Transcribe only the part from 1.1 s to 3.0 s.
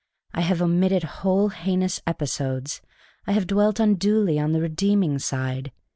whole heinous episodes.